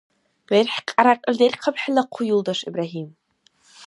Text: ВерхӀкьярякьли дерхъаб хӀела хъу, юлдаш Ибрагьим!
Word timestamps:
ВерхӀкьярякьли 0.51 1.33
дерхъаб 1.39 1.75
хӀела 1.81 2.03
хъу, 2.13 2.23
юлдаш 2.33 2.59
Ибрагьим! 2.67 3.09